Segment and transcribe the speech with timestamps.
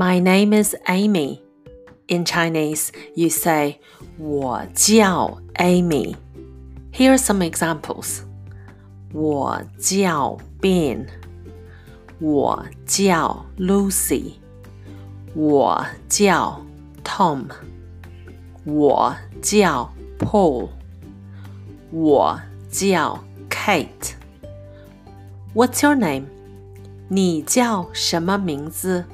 [0.00, 1.42] My name is Amy.
[2.08, 3.80] In Chinese, you say
[4.16, 6.16] 我叫 Amy.
[6.90, 8.22] Here are some examples.
[9.12, 11.06] 我叫 Ben.
[12.18, 14.36] 我叫 Lucy.
[15.34, 16.64] 我叫
[17.04, 17.50] Tom.
[18.64, 20.70] 我叫 Paul.
[21.90, 22.40] 我
[22.70, 24.14] 叫 Kate.
[25.52, 26.24] What's your name?
[27.08, 29.04] 你叫什么名字？